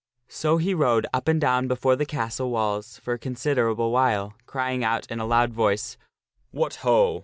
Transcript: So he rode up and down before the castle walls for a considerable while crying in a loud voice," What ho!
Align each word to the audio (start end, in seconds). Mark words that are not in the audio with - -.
So 0.29 0.57
he 0.57 0.73
rode 0.73 1.05
up 1.13 1.27
and 1.27 1.39
down 1.39 1.67
before 1.67 1.95
the 1.95 2.07
castle 2.07 2.49
walls 2.49 2.97
for 3.03 3.13
a 3.13 3.19
considerable 3.19 3.91
while 3.91 4.33
crying 4.47 4.81
in 4.81 5.19
a 5.19 5.27
loud 5.27 5.53
voice," 5.53 5.95
What 6.59 6.77
ho! 6.77 7.19